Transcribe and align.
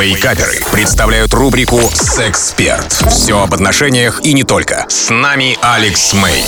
Вейкаперы 0.00 0.60
представляют 0.70 1.34
рубрику 1.34 1.80
«Сексперт». 1.92 2.92
Все 3.10 3.42
об 3.42 3.52
отношениях 3.52 4.20
и 4.22 4.32
не 4.32 4.44
только. 4.44 4.86
С 4.88 5.10
нами 5.10 5.58
Алекс 5.60 6.12
Мэй. 6.12 6.44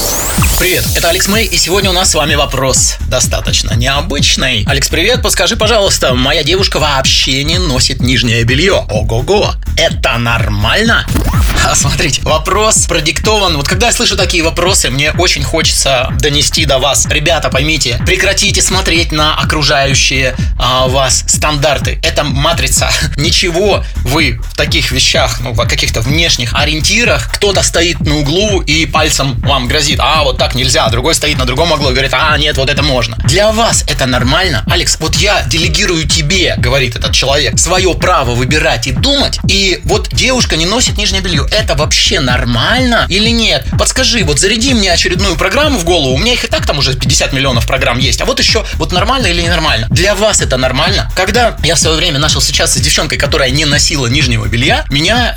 Привет, 0.60 0.84
это 0.94 1.08
Алекс 1.08 1.26
Мэй, 1.26 1.46
и 1.46 1.56
сегодня 1.56 1.88
у 1.88 1.94
нас 1.94 2.10
с 2.10 2.14
вами 2.14 2.34
вопрос 2.34 2.96
достаточно 3.08 3.72
необычный. 3.72 4.62
Алекс, 4.68 4.90
привет, 4.90 5.22
подскажи, 5.22 5.56
пожалуйста, 5.56 6.12
моя 6.14 6.42
девушка 6.42 6.78
вообще 6.78 7.42
не 7.44 7.56
носит 7.56 8.02
нижнее 8.02 8.44
белье. 8.44 8.84
Ого-го, 8.90 9.54
это 9.78 10.18
нормально? 10.18 11.06
А, 11.62 11.74
смотрите, 11.74 12.22
вопрос 12.22 12.86
продиктован. 12.86 13.56
Вот 13.56 13.68
когда 13.68 13.88
я 13.88 13.92
слышу 13.92 14.16
такие 14.16 14.42
вопросы, 14.42 14.88
мне 14.88 15.12
очень 15.12 15.42
хочется 15.42 16.08
донести 16.18 16.64
до 16.64 16.78
вас. 16.78 17.06
Ребята, 17.06 17.50
поймите, 17.50 18.00
прекратите 18.06 18.62
смотреть 18.62 19.12
на 19.12 19.36
окружающие 19.36 20.34
а, 20.58 20.88
вас 20.88 21.22
стандарты. 21.26 22.00
Это 22.02 22.24
матрица. 22.24 22.90
Ничего 23.16 23.84
вы 23.96 24.40
в 24.42 24.56
таких 24.56 24.90
вещах, 24.90 25.40
ну, 25.40 25.52
в 25.52 25.66
каких-то 25.66 26.00
внешних 26.00 26.54
ориентирах, 26.54 27.30
кто-то 27.30 27.62
стоит 27.62 28.00
на 28.00 28.16
углу 28.16 28.62
и 28.62 28.86
пальцем 28.86 29.38
вам 29.40 29.68
грозит. 29.68 30.00
А, 30.00 30.22
вот 30.22 30.38
так 30.38 30.49
нельзя. 30.54 30.88
Другой 30.88 31.14
стоит 31.14 31.38
на 31.38 31.44
другом 31.44 31.72
углу 31.72 31.90
и 31.90 31.92
говорит, 31.92 32.12
а, 32.14 32.36
нет, 32.38 32.56
вот 32.56 32.70
это 32.70 32.82
можно. 32.82 33.16
Для 33.24 33.52
вас 33.52 33.84
это 33.86 34.06
нормально? 34.06 34.64
Алекс, 34.70 34.98
вот 35.00 35.16
я 35.16 35.42
делегирую 35.42 36.06
тебе, 36.06 36.54
говорит 36.56 36.96
этот 36.96 37.12
человек, 37.12 37.58
свое 37.58 37.94
право 37.94 38.34
выбирать 38.34 38.86
и 38.86 38.92
думать. 38.92 39.38
И 39.48 39.80
вот 39.84 40.08
девушка 40.12 40.56
не 40.56 40.66
носит 40.66 40.96
нижнее 40.98 41.22
белье. 41.22 41.46
Это 41.50 41.74
вообще 41.74 42.20
нормально 42.20 43.06
или 43.08 43.30
нет? 43.30 43.66
Подскажи, 43.78 44.24
вот 44.24 44.38
заряди 44.38 44.74
мне 44.74 44.92
очередную 44.92 45.36
программу 45.36 45.78
в 45.78 45.84
голову. 45.84 46.14
У 46.14 46.18
меня 46.18 46.34
их 46.34 46.44
и 46.44 46.48
так 46.48 46.66
там 46.66 46.78
уже 46.78 46.94
50 46.94 47.32
миллионов 47.32 47.66
программ 47.66 47.98
есть. 47.98 48.20
А 48.20 48.24
вот 48.24 48.38
еще, 48.38 48.64
вот 48.74 48.92
нормально 48.92 49.26
или 49.26 49.42
ненормально? 49.42 49.86
Для 49.90 50.14
вас 50.14 50.40
это 50.40 50.56
нормально? 50.56 51.10
Когда 51.14 51.56
я 51.64 51.74
в 51.74 51.78
свое 51.78 51.96
время 51.96 52.18
начал 52.18 52.40
встречаться 52.40 52.78
с 52.78 52.82
девчонкой, 52.82 53.18
которая 53.18 53.50
не 53.50 53.64
носила 53.64 54.06
нижнего 54.06 54.46
белья, 54.46 54.84
меня 54.90 55.34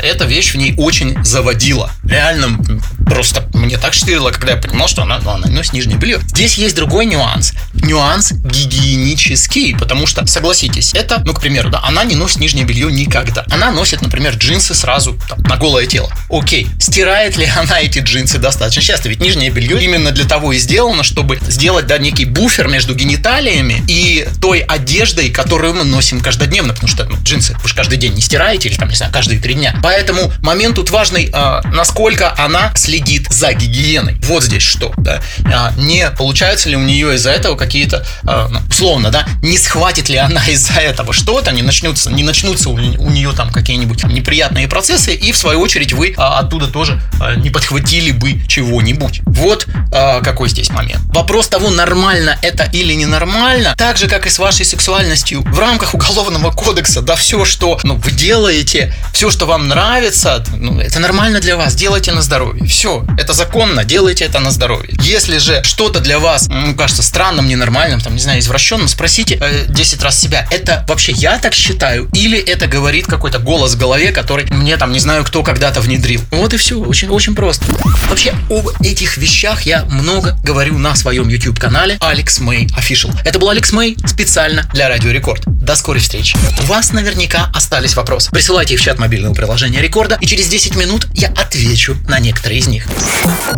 э, 0.00 0.06
эта 0.06 0.24
вещь 0.24 0.52
в 0.52 0.56
ней 0.56 0.74
очень 0.76 1.22
заводила. 1.24 1.90
Реально, 2.04 2.58
просто 3.06 3.48
мне 3.70 3.78
так 3.78 3.94
штырило, 3.94 4.32
когда 4.32 4.54
я 4.54 4.58
понимал, 4.58 4.88
что 4.88 5.02
она, 5.02 5.20
ну, 5.20 5.30
она 5.30 5.46
носит 5.46 5.74
нижнее 5.74 5.96
белье. 5.96 6.18
Здесь 6.26 6.54
есть 6.54 6.74
другой 6.74 7.06
нюанс. 7.06 7.52
Нюанс 7.72 8.32
гигиенический, 8.32 9.76
потому 9.76 10.08
что, 10.08 10.26
согласитесь, 10.26 10.92
это, 10.92 11.22
ну, 11.24 11.32
к 11.32 11.40
примеру, 11.40 11.70
да, 11.70 11.80
она 11.84 12.02
не 12.02 12.16
носит 12.16 12.40
нижнее 12.40 12.64
белье 12.64 12.90
никогда. 12.90 13.44
Она 13.48 13.70
носит, 13.70 14.02
например, 14.02 14.34
джинсы 14.34 14.74
сразу 14.74 15.16
там, 15.28 15.40
на 15.44 15.56
голое 15.56 15.86
тело. 15.86 16.12
Окей, 16.28 16.66
стирает 16.80 17.36
ли 17.36 17.46
она 17.46 17.80
эти 17.80 18.00
джинсы 18.00 18.38
достаточно 18.38 18.82
часто? 18.82 19.08
Ведь 19.08 19.20
нижнее 19.20 19.50
белье 19.50 19.84
именно 19.84 20.10
для 20.10 20.24
того 20.24 20.52
и 20.52 20.58
сделано, 20.58 21.04
чтобы 21.04 21.38
сделать, 21.46 21.86
да, 21.86 21.98
некий 21.98 22.24
буфер 22.24 22.66
между 22.66 22.96
гениталиями 22.96 23.84
и 23.86 24.26
той 24.42 24.60
одеждой, 24.60 25.30
которую 25.30 25.74
мы 25.74 25.84
носим 25.84 26.20
каждодневно, 26.20 26.74
потому 26.74 26.88
что 26.88 27.04
ну, 27.04 27.16
джинсы 27.22 27.56
вы 27.62 27.68
же 27.68 27.76
каждый 27.76 27.98
день 27.98 28.14
не 28.14 28.20
стираете 28.20 28.68
или 28.68 28.76
там, 28.76 28.88
не 28.88 28.96
знаю, 28.96 29.12
каждые 29.12 29.40
три 29.40 29.54
дня. 29.54 29.78
Поэтому 29.80 30.32
момент 30.42 30.74
тут 30.74 30.90
важный, 30.90 31.30
э, 31.32 31.60
насколько 31.72 32.34
она 32.36 32.72
следит 32.74 33.28
за 33.30 33.52
гигиеной. 33.60 34.16
Вот 34.24 34.44
здесь 34.44 34.62
что, 34.62 34.92
да. 34.96 35.20
А, 35.44 35.72
не 35.76 36.10
получается 36.10 36.68
ли 36.68 36.76
у 36.76 36.80
нее 36.80 37.14
из-за 37.14 37.30
этого 37.30 37.56
какие-то, 37.56 38.06
а, 38.24 38.48
ну, 38.48 38.60
условно, 38.68 39.10
да, 39.10 39.26
не 39.42 39.58
схватит 39.58 40.08
ли 40.08 40.16
она 40.16 40.44
из-за 40.46 40.74
этого 40.74 41.12
что-то, 41.12 41.52
не 41.52 41.62
начнутся, 41.62 42.10
не 42.10 42.22
начнутся 42.22 42.70
у, 42.70 42.74
у 42.74 43.10
нее 43.10 43.32
там 43.32 43.50
какие-нибудь 43.50 44.04
неприятные 44.04 44.68
процессы, 44.68 45.14
и 45.14 45.32
в 45.32 45.36
свою 45.36 45.60
очередь 45.60 45.92
вы 45.92 46.14
а, 46.16 46.38
оттуда 46.38 46.66
тоже 46.68 47.00
а, 47.20 47.34
не 47.34 47.50
подхватили 47.50 48.12
бы 48.12 48.40
чего-нибудь. 48.46 49.20
Вот 49.26 49.66
а, 49.92 50.20
какой 50.22 50.48
здесь 50.48 50.70
момент. 50.70 51.02
Вопрос 51.08 51.48
того, 51.48 51.70
нормально 51.70 52.38
это 52.42 52.64
или 52.72 52.94
ненормально, 52.94 53.74
так 53.76 53.96
же, 53.96 54.08
как 54.08 54.26
и 54.26 54.30
с 54.30 54.38
вашей 54.38 54.64
сексуальностью, 54.64 55.42
в 55.42 55.58
рамках 55.58 55.94
уголовного 55.94 56.50
кодекса, 56.50 57.02
да, 57.02 57.16
все, 57.16 57.44
что 57.44 57.78
ну, 57.82 57.96
вы 57.96 58.10
делаете, 58.10 58.94
все, 59.12 59.30
что 59.30 59.46
вам 59.46 59.68
нравится, 59.68 60.44
ну, 60.56 60.80
это 60.80 60.98
нормально 61.00 61.40
для 61.40 61.56
вас, 61.56 61.74
делайте 61.74 62.12
на 62.12 62.22
здоровье. 62.22 62.66
Все, 62.66 63.04
это 63.18 63.32
законно, 63.50 63.84
делайте 63.84 64.24
это 64.24 64.38
на 64.38 64.52
здоровье. 64.52 64.94
Если 65.02 65.38
же 65.38 65.60
что-то 65.64 65.98
для 65.98 66.20
вас, 66.20 66.46
ну, 66.48 66.72
кажется 66.76 67.02
странным, 67.02 67.48
ненормальным, 67.48 68.00
там, 68.00 68.14
не 68.14 68.20
знаю, 68.20 68.38
извращенным, 68.38 68.86
спросите 68.86 69.38
э, 69.40 69.64
10 69.68 70.02
раз 70.04 70.20
себя, 70.20 70.46
это 70.52 70.84
вообще 70.86 71.10
я 71.12 71.36
так 71.38 71.52
считаю, 71.52 72.08
или 72.12 72.38
это 72.38 72.68
говорит 72.68 73.06
какой-то 73.06 73.40
голос 73.40 73.74
в 73.74 73.78
голове, 73.78 74.12
который 74.12 74.46
мне 74.50 74.76
там, 74.76 74.92
не 74.92 75.00
знаю, 75.00 75.24
кто 75.24 75.42
когда-то 75.42 75.80
внедрил. 75.80 76.20
Вот 76.30 76.54
и 76.54 76.58
все, 76.58 76.78
очень, 76.78 77.08
очень 77.08 77.34
просто. 77.34 77.64
Вообще, 78.08 78.34
об 78.48 78.68
этих 78.82 79.16
вещах 79.16 79.62
я 79.62 79.84
много 79.86 80.38
говорю 80.44 80.78
на 80.78 80.94
своем 80.94 81.28
YouTube-канале 81.28 81.98
Алекс 82.00 82.38
Мэй 82.38 82.68
Official. 82.78 83.12
Это 83.24 83.40
был 83.40 83.50
Алекс 83.50 83.72
Мэй 83.72 83.96
специально 84.06 84.62
для 84.72 84.88
Радио 84.88 85.10
Рекорд. 85.10 85.49
До 85.70 85.76
скорой 85.76 86.00
встречи. 86.00 86.36
У 86.64 86.64
вас 86.64 86.92
наверняка 86.92 87.48
остались 87.54 87.94
вопросы. 87.94 88.32
Присылайте 88.32 88.74
их 88.74 88.80
в 88.80 88.82
чат 88.82 88.98
мобильного 88.98 89.34
приложения 89.34 89.80
Рекорда, 89.80 90.18
и 90.20 90.26
через 90.26 90.48
10 90.48 90.74
минут 90.74 91.06
я 91.14 91.28
отвечу 91.28 91.96
на 92.08 92.18
некоторые 92.18 92.58
из 92.58 92.66
них. 92.66 92.88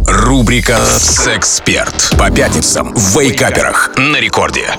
Рубрика 0.07 0.79
«Сексперт» 0.99 2.13
по 2.19 2.31
пятницам 2.31 2.93
в 2.95 3.19
Вейкаперах 3.19 3.93
на 3.97 4.21
рекорде. 4.21 4.75